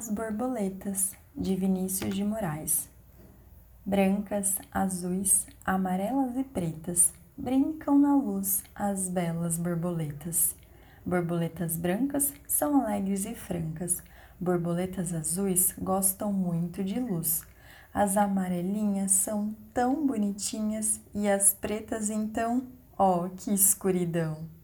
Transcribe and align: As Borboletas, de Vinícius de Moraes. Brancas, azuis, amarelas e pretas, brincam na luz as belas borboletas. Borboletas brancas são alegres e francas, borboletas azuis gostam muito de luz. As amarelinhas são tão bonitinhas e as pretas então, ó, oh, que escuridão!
As 0.00 0.08
Borboletas, 0.08 1.14
de 1.36 1.54
Vinícius 1.54 2.14
de 2.14 2.24
Moraes. 2.24 2.88
Brancas, 3.84 4.56
azuis, 4.72 5.46
amarelas 5.62 6.34
e 6.38 6.42
pretas, 6.42 7.12
brincam 7.36 7.98
na 7.98 8.16
luz 8.16 8.62
as 8.74 9.10
belas 9.10 9.58
borboletas. 9.58 10.56
Borboletas 11.04 11.76
brancas 11.76 12.32
são 12.46 12.80
alegres 12.80 13.26
e 13.26 13.34
francas, 13.34 14.02
borboletas 14.40 15.12
azuis 15.12 15.74
gostam 15.78 16.32
muito 16.32 16.82
de 16.82 16.98
luz. 16.98 17.42
As 17.92 18.16
amarelinhas 18.16 19.10
são 19.10 19.54
tão 19.74 20.06
bonitinhas 20.06 20.98
e 21.14 21.28
as 21.28 21.52
pretas 21.52 22.08
então, 22.08 22.66
ó, 22.96 23.26
oh, 23.26 23.28
que 23.28 23.52
escuridão! 23.52 24.59